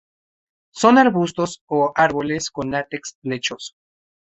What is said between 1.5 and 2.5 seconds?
o árboles